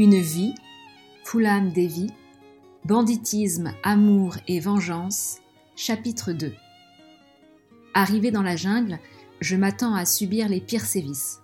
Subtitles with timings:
[0.00, 0.54] Une vie,
[1.24, 2.06] Poulam Devi,
[2.84, 5.38] Banditisme, amour et vengeance,
[5.74, 6.52] chapitre 2.
[7.94, 9.00] Arrivé dans la jungle,
[9.40, 11.40] je m'attends à subir les pires sévices.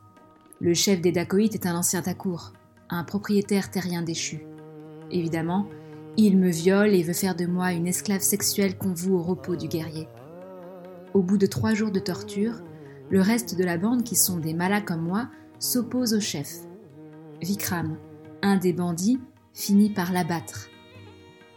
[0.61, 2.53] Le chef des dacoïtes est un ancien Takour,
[2.91, 4.47] un propriétaire terrien déchu.
[5.11, 5.67] Évidemment,
[6.17, 9.57] il me viole et veut faire de moi une esclave sexuelle qu'on voue au repos
[9.57, 10.07] du guerrier.
[11.13, 12.63] Au bout de trois jours de torture,
[13.11, 16.61] le reste de la bande, qui sont des malas comme moi, s'oppose au chef.
[17.43, 17.97] Vikram,
[18.45, 19.19] un des bandits,
[19.55, 20.69] finit par l'abattre.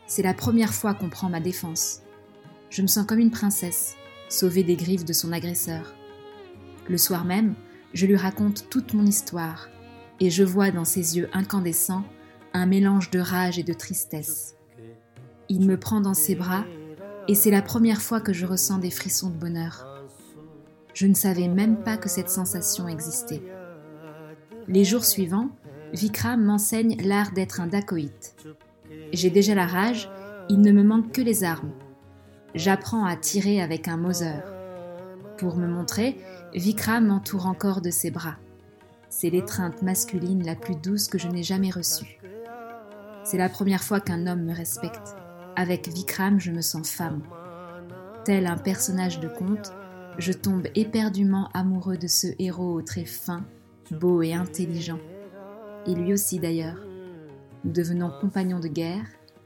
[0.08, 2.02] C'est la première fois qu'on prend ma défense.
[2.70, 3.98] Je me sens comme une princesse,
[4.30, 5.94] sauvée des griffes de son agresseur.
[6.88, 7.55] Le soir même,
[7.94, 9.68] je lui raconte toute mon histoire,
[10.22, 12.05] et je vois dans ses yeux incandescents
[12.54, 14.56] un mélange de rage et de tristesse.
[15.50, 16.64] Il me prend dans ses bras,
[17.28, 20.06] et c'est la première fois que je ressens des frissons de bonheur.
[20.94, 23.44] Je ne savais même pas que cette sensation existait.
[24.69, 25.50] Les jours suivants,
[25.94, 28.36] Vikram m'enseigne l'art d'être un dacoïte.
[29.14, 30.10] J'ai déjà la rage,
[30.50, 31.72] il ne me manque que les armes.
[32.56, 34.40] J'apprends à tirer avec un Moser.
[35.38, 36.18] Pour me montrer,
[36.54, 38.36] Vikram m'entoure encore de ses bras.
[39.10, 42.20] C'est l'étreinte masculine la plus douce que je n'ai jamais reçue.
[43.24, 45.16] C'est la première fois qu'un homme me respecte.
[45.56, 47.22] Avec Vikram, je me sens femme.
[48.26, 49.72] Tel un personnage de conte,
[50.18, 53.46] je tombe éperdument amoureux de ce héros aux traits fins,
[53.92, 55.00] beau et intelligent
[55.88, 56.78] et lui aussi d'ailleurs.
[57.64, 59.06] Nous devenons compagnons de guerre,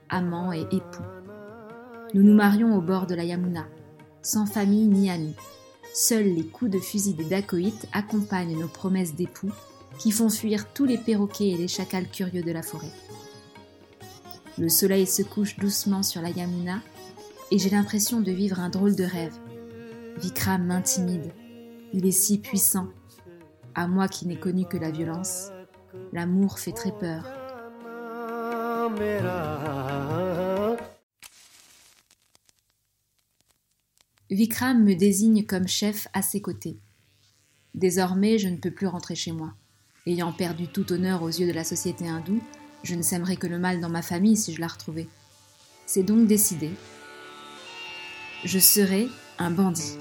[0.09, 1.03] amants et époux.
[2.13, 3.65] Nous nous marions au bord de la Yamuna,
[4.21, 5.35] sans famille ni amis.
[5.93, 9.51] Seuls les coups de fusil des dacoïtes accompagnent nos promesses d'époux
[9.99, 12.91] qui font fuir tous les perroquets et les chacals curieux de la forêt.
[14.57, 16.79] Le soleil se couche doucement sur la Yamuna
[17.51, 19.35] et j'ai l'impression de vivre un drôle de rêve.
[20.17, 21.31] Vikram m'intimide.
[21.93, 22.87] Il est si puissant.
[23.75, 25.49] À moi qui n'ai connu que la violence,
[26.13, 27.23] L'amour fait très peur.
[34.29, 36.79] Vikram me désigne comme chef à ses côtés.
[37.73, 39.53] Désormais, je ne peux plus rentrer chez moi.
[40.07, 42.41] Ayant perdu tout honneur aux yeux de la société hindoue,
[42.83, 45.07] je ne sèmerais que le mal dans ma famille si je la retrouvais.
[45.85, 46.71] C'est donc décidé.
[48.43, 49.07] Je serai
[49.37, 49.97] un bandit.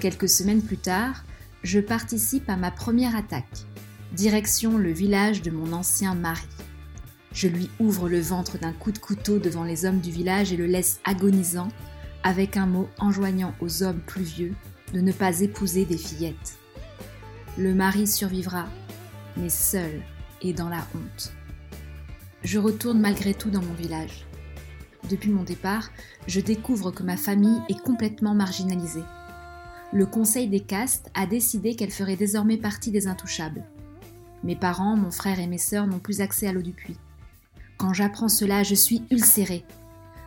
[0.00, 1.24] Quelques semaines plus tard,
[1.62, 3.66] je participe à ma première attaque.
[4.12, 6.48] Direction le village de mon ancien mari.
[7.34, 10.56] Je lui ouvre le ventre d'un coup de couteau devant les hommes du village et
[10.56, 11.68] le laisse agonisant,
[12.22, 14.54] avec un mot enjoignant aux hommes plus vieux
[14.94, 16.56] de ne pas épouser des fillettes.
[17.58, 18.68] Le mari survivra,
[19.36, 20.00] mais seul
[20.40, 21.34] et dans la honte.
[22.42, 24.24] Je retourne malgré tout dans mon village.
[25.10, 25.90] Depuis mon départ,
[26.26, 29.04] je découvre que ma famille est complètement marginalisée
[29.92, 33.64] le Conseil des castes a décidé qu'elle ferait désormais partie des intouchables.
[34.44, 36.96] Mes parents, mon frère et mes sœurs n'ont plus accès à l'eau du puits.
[37.76, 39.64] Quand j'apprends cela, je suis ulcérée.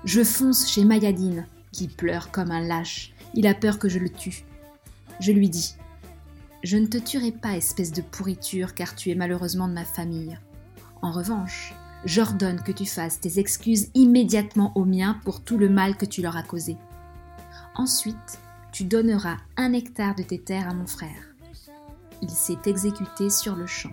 [0.03, 3.13] Je fonce chez Mayadine, qui pleure comme un lâche.
[3.35, 4.44] Il a peur que je le tue.
[5.19, 5.75] Je lui dis
[6.63, 10.38] Je ne te tuerai pas, espèce de pourriture, car tu es malheureusement de ma famille.
[11.01, 11.74] En revanche,
[12.06, 16.22] j'ordonne que tu fasses tes excuses immédiatement aux miens pour tout le mal que tu
[16.22, 16.75] leur as causé.
[17.75, 18.40] Ensuite,
[18.73, 21.28] tu donneras un hectare de tes terres à mon frère.
[22.23, 23.91] Il s'est exécuté sur le champ.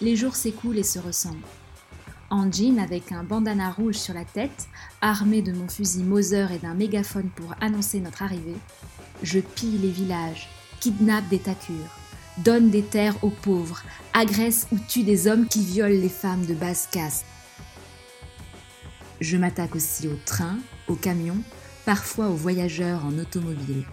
[0.00, 1.36] Les jours s'écoulent et se ressemblent.
[2.30, 4.66] Anjin, avec un bandana rouge sur la tête,
[5.02, 8.56] armé de mon fusil Moser et d'un mégaphone pour annoncer notre arrivée,
[9.22, 10.48] je pille les villages,
[10.80, 11.99] kidnappe des takurs,
[12.42, 13.82] donne des terres aux pauvres,
[14.14, 17.26] agresse ou tue des hommes qui violent les femmes de basse caste.
[19.20, 20.58] Je m'attaque aussi aux trains,
[20.88, 21.42] aux camions,
[21.84, 23.84] parfois aux voyageurs en automobile.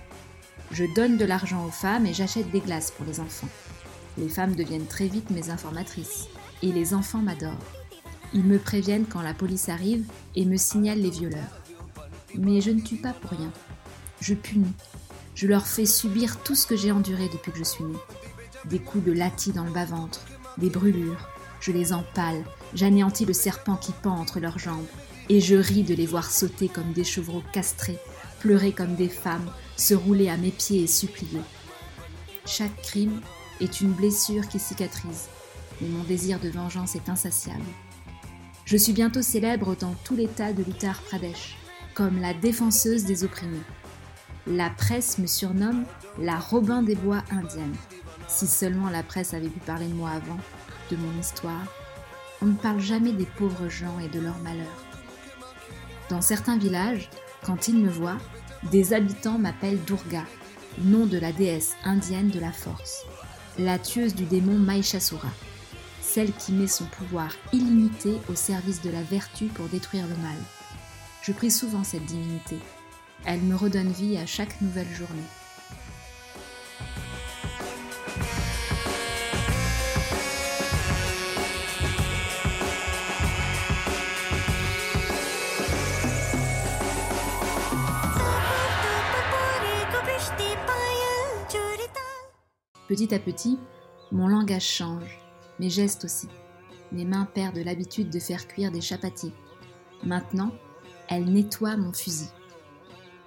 [0.71, 3.49] Je donne de l'argent aux femmes et j'achète des glaces pour les enfants.
[4.17, 6.27] Les femmes deviennent très vite mes informatrices
[6.63, 7.53] et les enfants m'adorent.
[8.33, 10.05] Ils me préviennent quand la police arrive
[10.35, 11.61] et me signalent les violeurs.
[12.35, 13.51] Mais je ne tue pas pour rien.
[14.21, 14.73] Je punis.
[15.35, 18.00] Je leur fais subir tout ce que j'ai enduré depuis que je suis née
[18.67, 20.25] des coups de latis dans le bas-ventre,
[20.57, 21.27] des brûlures.
[21.59, 22.43] Je les empale,
[22.73, 24.85] j'anéantis le serpent qui pend entre leurs jambes,
[25.29, 27.97] et je ris de les voir sauter comme des chevreaux castrés,
[28.39, 31.41] pleurer comme des femmes, se rouler à mes pieds et supplier.
[32.45, 33.21] Chaque crime
[33.59, 35.27] est une blessure qui cicatrise,
[35.81, 37.65] mais mon désir de vengeance est insatiable.
[38.65, 41.57] Je suis bientôt célèbre dans tout l'état de l'Uttar Pradesh,
[41.93, 43.63] comme la défenseuse des opprimés.
[44.45, 45.85] La presse me surnomme
[46.19, 47.75] la Robin des Bois indienne.
[48.27, 50.38] Si seulement la presse avait pu parler de moi avant,
[50.91, 51.63] de mon histoire.
[52.41, 54.85] on ne parle jamais des pauvres gens et de leurs malheurs.
[56.09, 57.09] Dans certains villages,
[57.44, 58.19] quand ils me voient,
[58.71, 60.24] des habitants m'appellent Durga,
[60.79, 63.06] nom de la déesse indienne de la force,
[63.57, 65.31] la tueuse du démon Mahishasura,
[66.01, 70.38] celle qui met son pouvoir illimité au service de la vertu pour détruire le mal.
[71.24, 72.57] Je prie souvent cette divinité.
[73.25, 75.24] Elle me redonne vie à chaque nouvelle journée.
[92.88, 93.60] Petit à petit,
[94.13, 95.19] mon langage change,
[95.60, 96.30] mes gestes aussi.
[96.94, 99.34] Mes mains perdent l'habitude de faire cuire des chapatis.
[100.04, 100.51] Maintenant,
[101.10, 102.30] elles nettoient mon fusil.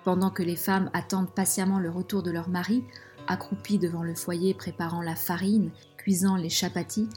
[0.03, 2.85] Pendant que les femmes attendent patiemment le retour de leur mari,
[3.27, 7.11] accroupies devant le foyer préparant la farine, cuisant les chapatis,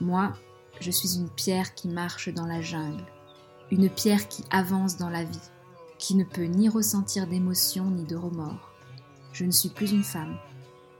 [0.00, 0.34] moi,
[0.80, 3.04] je suis une pierre qui marche dans la jungle,
[3.72, 5.50] une pierre qui avance dans la vie,
[5.98, 8.70] qui ne peut ni ressentir d'émotion ni de remords.
[9.32, 10.38] Je ne suis plus une femme,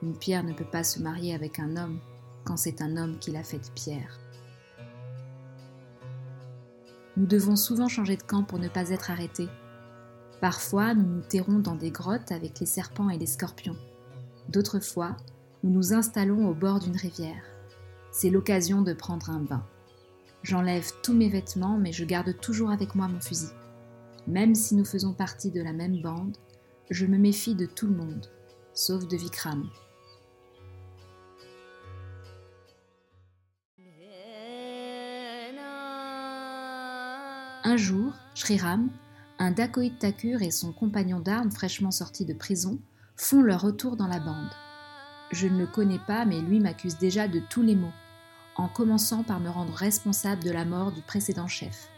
[0.02, 1.98] une pierre ne peut pas se marier avec un homme
[2.44, 4.18] quand c'est un homme qui l'a faite pierre.
[7.16, 9.48] Nous devons souvent changer de camp pour ne pas être arrêtés.
[10.40, 13.76] Parfois, nous nous terrons dans des grottes avec les serpents et les scorpions.
[14.48, 15.16] D'autres fois,
[15.64, 17.42] nous nous installons au bord d'une rivière.
[18.12, 19.64] C'est l'occasion de prendre un bain.
[20.44, 23.50] J'enlève tous mes vêtements, mais je garde toujours avec moi mon fusil.
[24.28, 26.36] Même si nous faisons partie de la même bande,
[26.90, 28.30] je me méfie de tout le monde,
[28.72, 29.68] sauf de Vikram.
[37.68, 38.88] Un jour, Sriram,
[39.38, 42.78] un Dacoïd Thakur et son compagnon d'armes fraîchement sortis de prison
[43.14, 44.48] font leur retour dans la bande.
[45.32, 47.92] Je ne le connais pas, mais lui m'accuse déjà de tous les maux,
[48.56, 51.90] en commençant par me rendre responsable de la mort du précédent chef.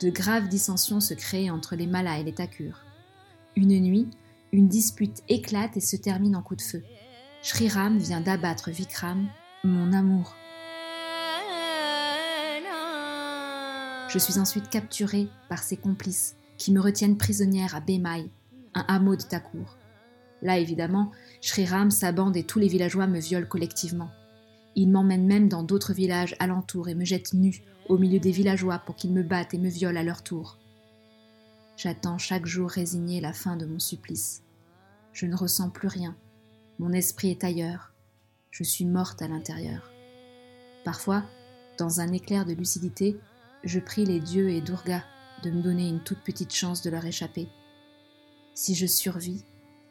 [0.00, 2.84] De graves dissensions se créent entre les Malas et les Thakurs.
[3.56, 4.08] Une nuit,
[4.52, 6.84] une dispute éclate et se termine en coup de feu.
[7.42, 9.26] Sriram vient d'abattre Vikram,
[9.64, 10.36] mon amour.
[14.08, 18.30] Je suis ensuite capturée par ses complices qui me retiennent prisonnière à Bemai,
[18.74, 19.76] un hameau de Takour.
[20.42, 21.10] Là, évidemment,
[21.40, 24.10] Sriram, sa bande et tous les villageois me violent collectivement.
[24.76, 28.78] Ils m'emmènent même dans d'autres villages alentours et me jettent nus au milieu des villageois
[28.78, 30.58] pour qu'ils me battent et me violent à leur tour.
[31.76, 34.42] J'attends chaque jour résigné la fin de mon supplice.
[35.12, 36.16] Je ne ressens plus rien.
[36.78, 37.92] Mon esprit est ailleurs.
[38.50, 39.90] Je suis morte à l'intérieur.
[40.84, 41.24] Parfois,
[41.78, 43.18] dans un éclair de lucidité,
[43.66, 45.02] je prie les dieux et Durga
[45.42, 47.48] de me donner une toute petite chance de leur échapper.
[48.54, 49.44] Si je survis,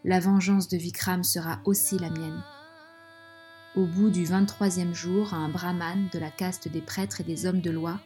[0.04, 2.44] la vengeance de Vikram sera aussi la mienne.
[3.76, 7.62] Au bout du 23e jour, un brahman de la caste des prêtres et des hommes
[7.62, 8.00] de loi,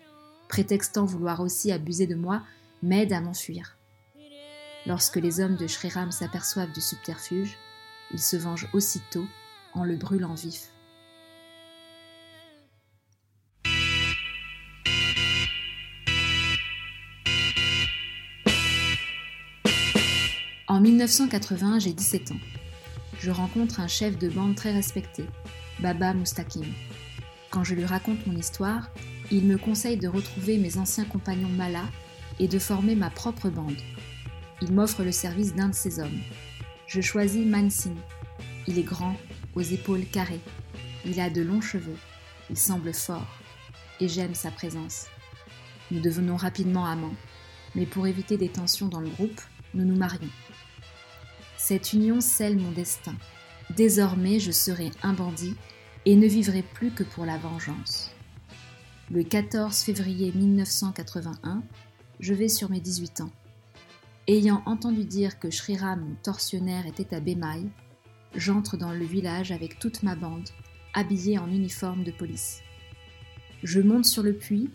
[0.48, 2.42] prétextant vouloir aussi abuser de moi,
[2.81, 3.77] m'aide à m'enfuir.
[4.88, 7.57] Lorsque les hommes de Shriram s'aperçoivent du subterfuge,
[8.12, 9.27] ils se vengent aussitôt
[9.74, 10.71] en le brûlant vif.
[20.69, 22.39] En 1980, j'ai 17 ans.
[23.19, 25.26] Je rencontre un chef de bande très respecté,
[25.80, 26.68] Baba Mustakim.
[27.49, 28.92] Quand je lui raconte mon histoire,
[29.31, 31.85] il me conseille de retrouver mes anciens compagnons Mala
[32.38, 33.81] et de former ma propre bande.
[34.61, 36.19] Il m'offre le service d'un de ses hommes.
[36.85, 37.95] Je choisis Mansin.
[38.68, 39.16] Il est grand,
[39.56, 40.42] aux épaules carrées.
[41.04, 41.97] Il a de longs cheveux.
[42.52, 43.40] Il semble fort.
[43.99, 45.07] Et j'aime sa présence.
[45.90, 47.16] Nous devenons rapidement amants.
[47.73, 49.42] Mais pour éviter des tensions dans le groupe,
[49.73, 50.30] nous nous marions.
[51.61, 53.13] Cette union scelle mon destin.
[53.75, 55.56] Désormais, je serai un bandit
[56.06, 58.11] et ne vivrai plus que pour la vengeance.
[59.11, 61.61] Le 14 février 1981,
[62.21, 63.30] je vais sur mes 18 ans.
[64.25, 67.69] Ayant entendu dire que Sriram, mon tortionnaire, était à Bemai,
[68.35, 70.49] j'entre dans le village avec toute ma bande,
[70.94, 72.61] habillée en uniforme de police.
[73.63, 74.69] Je monte sur le puits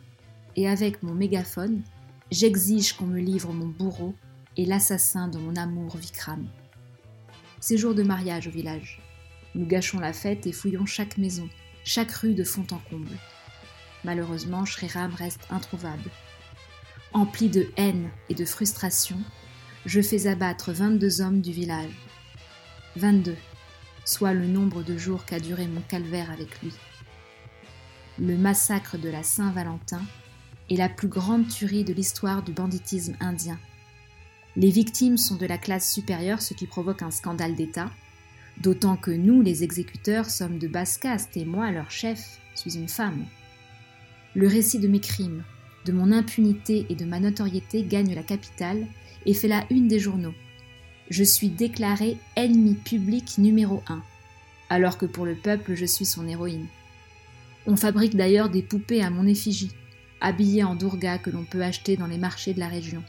[0.55, 1.83] et avec mon mégaphone,
[2.31, 4.15] j'exige qu'on me livre mon bourreau
[4.59, 6.47] et l'assassin de mon amour Vikram.
[7.67, 9.01] C'est jour de mariage au village.
[9.55, 11.49] Nous gâchons la fête et fouillons chaque maison,
[11.83, 13.17] chaque rue de fond en comble.
[14.05, 16.11] Malheureusement, Shriram reste introuvable.
[17.15, 19.17] Empli de haine et de frustration,
[19.87, 21.95] je fais abattre 22 hommes du village.
[22.97, 23.35] 22,
[24.05, 26.75] soit le nombre de jours qu'a duré mon calvaire avec lui.
[28.19, 30.03] Le massacre de la Saint-Valentin
[30.69, 33.59] est la plus grande tuerie de l'histoire du banditisme indien.
[34.57, 37.91] Les victimes sont de la classe supérieure, ce qui provoque un scandale d'État,
[38.61, 42.89] d'autant que nous, les exécuteurs, sommes de basse caste et moi, leur chef, suis une
[42.89, 43.25] femme.
[44.35, 45.43] Le récit de mes crimes,
[45.85, 48.87] de mon impunité et de ma notoriété gagne la capitale
[49.27, 50.35] et fait la une des journaux.
[51.11, 54.03] Je suis déclaré ennemi public numéro un,
[54.71, 56.67] alors que pour le peuple je suis son héroïne.
[57.67, 59.73] On fabrique d'ailleurs des poupées à mon effigie,
[60.21, 63.03] habillées en Durga que l'on peut acheter dans les marchés de la région.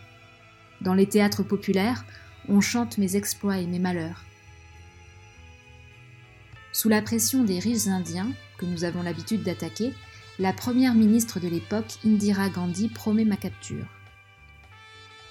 [0.81, 2.05] Dans les théâtres populaires,
[2.47, 4.23] on chante mes exploits et mes malheurs.
[6.71, 9.93] Sous la pression des riches indiens, que nous avons l'habitude d'attaquer,
[10.39, 13.85] la première ministre de l'époque, Indira Gandhi, promet ma capture.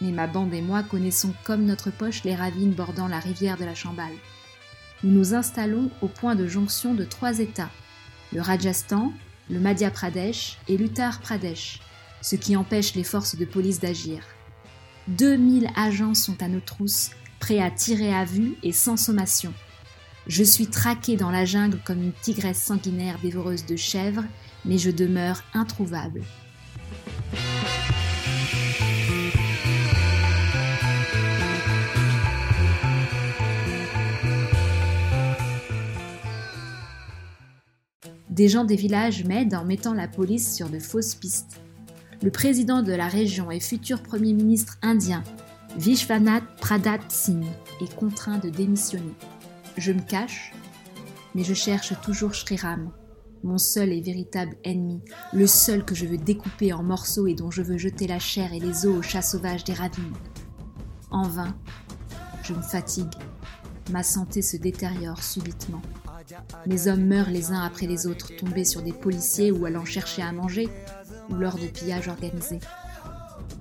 [0.00, 3.64] Mais ma bande et moi connaissons comme notre poche les ravines bordant la rivière de
[3.64, 4.16] la Chambale.
[5.02, 7.70] Nous nous installons au point de jonction de trois États,
[8.32, 9.12] le Rajasthan,
[9.50, 11.80] le Madhya Pradesh et l'Uttar Pradesh,
[12.22, 14.24] ce qui empêche les forces de police d'agir.
[15.08, 19.52] 2000 agents sont à nos trousses, prêts à tirer à vue et sans sommation.
[20.26, 24.24] Je suis traquée dans la jungle comme une tigresse sanguinaire dévoreuse de chèvres,
[24.64, 26.22] mais je demeure introuvable.
[38.30, 41.60] Des gens des villages m'aident en mettant la police sur de fausses pistes.
[42.24, 45.22] Le président de la région et futur Premier ministre indien,
[45.76, 47.44] Vishwanath Pradhat Singh,
[47.82, 49.12] est contraint de démissionner.
[49.76, 50.54] Je me cache,
[51.34, 52.90] mais je cherche toujours Shriram,
[53.42, 55.02] mon seul et véritable ennemi,
[55.34, 58.54] le seul que je veux découper en morceaux et dont je veux jeter la chair
[58.54, 60.16] et les os aux chats sauvages des ravines.
[61.10, 61.54] En vain,
[62.42, 63.12] je me fatigue,
[63.90, 65.82] ma santé se détériore subitement.
[66.66, 70.22] Mes hommes meurent les uns après les autres, tombés sur des policiers ou allant chercher
[70.22, 70.70] à manger,
[71.30, 72.60] ou lors de pillages organisés.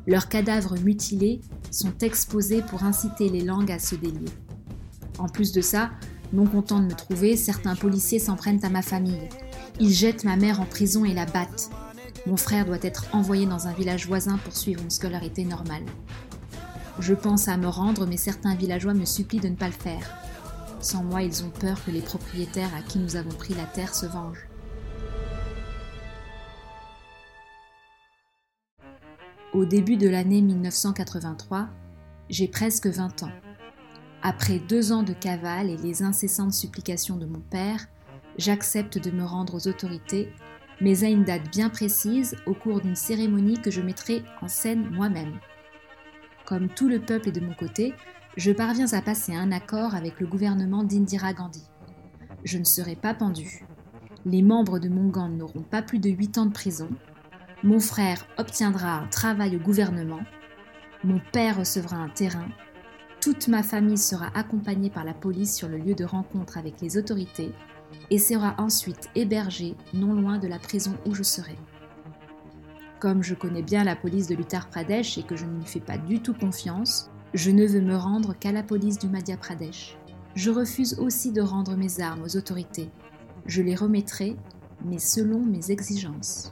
[0.08, 1.41] Leurs cadavres mutilés
[1.72, 4.29] sont exposés pour inciter les langues à se délier.
[5.17, 5.91] En plus de ça,
[6.34, 9.29] non contents de me trouver, certains policiers s'en prennent à ma famille.
[9.79, 11.70] Ils jettent ma mère en prison et la battent.
[12.25, 15.86] Mon frère doit être envoyé dans un village voisin pour suivre une scolarité normale.
[17.00, 20.10] Je pense à me rendre, mais certains villageois me supplient de ne pas le faire.
[20.79, 23.96] Sans moi, ils ont peur que les propriétaires à qui nous avons pris la terre
[23.96, 24.48] se vengent.
[29.54, 31.70] Au début de l'année 1983,
[32.28, 33.32] j'ai presque 20 ans.
[34.24, 37.86] Après deux ans de cavale et les incessantes supplications de mon père,
[38.40, 40.34] j'accepte de me rendre aux autorités,
[40.82, 44.90] mais à une date bien précise au cours d'une cérémonie que je mettrai en scène
[44.90, 45.38] moi-même.
[46.48, 47.94] Comme tout le peuple est de mon côté,
[48.38, 51.70] je parviens à passer un accord avec le gouvernement d'Indira Gandhi.
[52.44, 53.68] Je ne serai pas pendu.
[54.26, 56.90] Les membres de mon gang n'auront pas plus de 8 ans de prison.
[57.63, 60.20] Mon frère obtiendra un travail au gouvernement.
[61.05, 62.50] Mon père recevra un terrain.
[63.22, 66.98] Toute ma famille sera accompagnée par la police sur le lieu de rencontre avec les
[66.98, 67.53] autorités
[68.10, 71.55] et sera ensuite hébergée non loin de la prison où je serai.
[73.00, 75.79] Comme je connais bien la police de l'Uttar Pradesh et que je ne lui fais
[75.79, 79.98] pas du tout confiance, je ne veux me rendre qu'à la police du Madhya Pradesh.
[80.36, 82.89] Je refuse aussi de rendre mes armes aux autorités.
[83.46, 84.36] Je les remettrai,
[84.84, 86.51] mais selon mes exigences.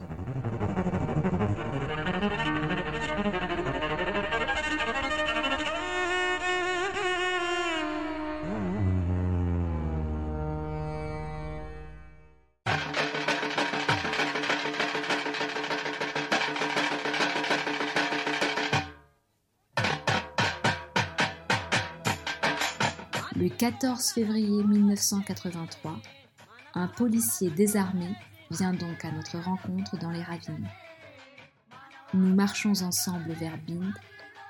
[23.34, 25.96] Le 14 février 1983,
[26.74, 28.14] un policier désarmé
[28.50, 30.68] vient donc à notre rencontre dans les ravines.
[32.12, 33.94] Nous marchons ensemble vers Bind,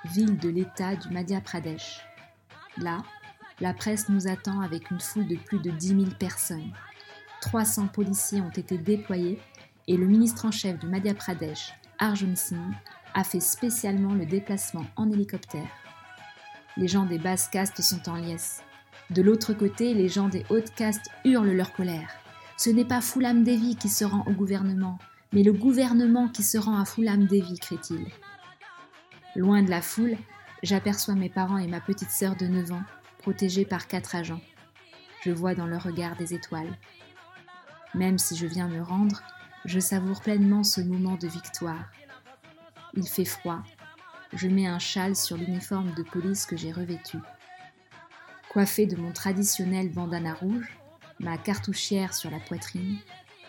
[0.03, 2.01] ville de l'État du Madhya Pradesh.
[2.77, 3.03] Là,
[3.61, 6.73] la presse nous attend avec une foule de plus de 10 000 personnes.
[7.39, 9.39] 300 policiers ont été déployés
[9.87, 12.73] et le ministre en chef du Madhya Pradesh, Arjun Singh,
[13.13, 15.69] a fait spécialement le déplacement en hélicoptère.
[16.75, 18.61] Les gens des basses castes sont en liesse.
[19.13, 22.09] De l'autre côté, les gens des hautes castes hurlent leur colère.
[22.57, 24.97] Ce n'est pas Foulam Devi qui se rend au gouvernement,
[25.33, 28.07] mais le gouvernement qui se rend à Foulam Devi, crie-t-il.
[29.35, 30.17] Loin de la foule,
[30.63, 32.83] j'aperçois mes parents et ma petite sœur de 9 ans,
[33.19, 34.41] protégés par quatre agents.
[35.21, 36.75] Je vois dans leur regard des étoiles.
[37.93, 39.21] Même si je viens me rendre,
[39.65, 41.85] je savoure pleinement ce moment de victoire.
[42.95, 43.61] Il fait froid.
[44.33, 47.19] Je mets un châle sur l'uniforme de police que j'ai revêtu.
[48.53, 50.77] Coiffé de mon traditionnel bandana rouge,
[51.19, 52.99] ma cartouchière sur la poitrine,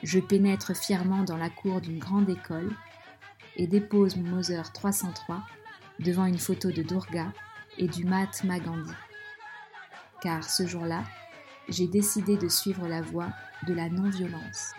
[0.03, 2.71] je pénètre fièrement dans la cour d'une grande école
[3.57, 5.43] et dépose mon Moser 303
[5.99, 7.35] devant une photo de Durga
[7.77, 8.95] et du Mahatma Gandhi.
[10.23, 11.05] Car ce jour-là,
[11.69, 13.29] j'ai décidé de suivre la voie
[13.67, 14.73] de la non-violence.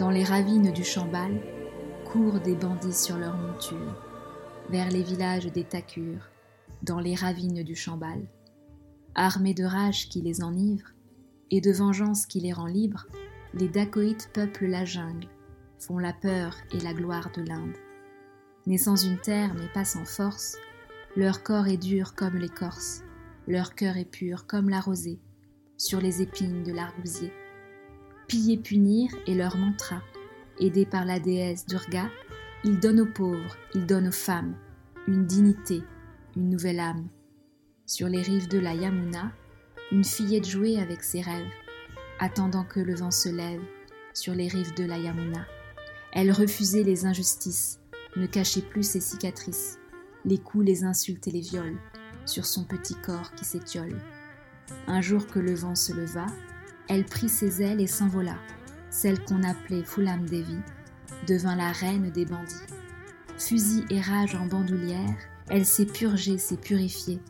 [0.00, 1.40] Dans les ravines du Chambal,
[2.16, 3.94] des bandits sur leurs montures,
[4.70, 6.30] vers les villages des Takurs,
[6.82, 8.26] dans les ravines du Chambal.
[9.14, 10.88] Armés de rage qui les enivre,
[11.50, 13.06] et de vengeance qui les rend libres,
[13.52, 15.28] les Dacoïtes peuplent la jungle,
[15.78, 17.76] font la peur et la gloire de l'Inde.
[18.66, 20.56] Nés sans une terre mais pas sans force,
[21.16, 23.02] leur corps est dur comme l'écorce,
[23.46, 25.20] leur cœur est pur comme la rosée,
[25.76, 27.30] sur les épines de l'argousier.
[28.26, 30.00] Piller, punir est leur mantra.
[30.58, 32.10] Aidés par la déesse Durga,
[32.64, 34.56] ils donnent aux pauvres, ils donnent aux femmes,
[35.06, 35.82] une dignité,
[36.36, 37.08] une nouvelle âme.
[37.84, 39.32] Sur les rives de la Yamuna,
[39.92, 41.50] une fillette jouait avec ses rêves,
[42.18, 43.62] attendant que le vent se lève
[44.14, 45.46] sur les rives de la Yamuna.
[46.12, 47.80] Elle refusait les injustices,
[48.16, 49.78] ne cachait plus ses cicatrices,
[50.24, 51.78] les coups, les insultes et les viols
[52.24, 53.96] sur son petit corps qui s'étiole.
[54.86, 56.26] Un jour que le vent se leva,
[56.88, 58.36] elle prit ses ailes et s'envola.
[58.96, 60.56] Celle qu'on appelait Fulam Devi
[61.28, 62.54] devint la reine des bandits.
[63.36, 65.18] Fusil et rage en bandoulière,
[65.50, 67.20] elle s'est purgée, s'est purifiée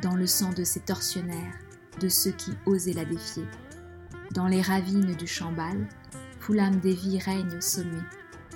[0.00, 1.58] dans le sang de ses tortionnaires,
[2.00, 3.44] de ceux qui osaient la défier.
[4.30, 5.86] Dans les ravines du Chambal,
[6.40, 8.02] Fulam Devi règne au sommet,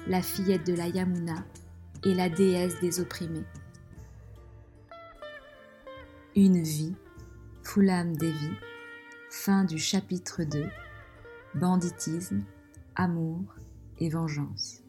[0.06, 1.44] la fillette de la Yamuna
[2.02, 3.44] et la déesse des opprimés.
[6.34, 6.94] Une vie,
[7.62, 8.52] Fulam Devi,
[9.28, 10.66] Fin du chapitre 2
[11.56, 12.42] Banditisme,
[12.96, 13.56] amour
[13.98, 14.83] et vengeance.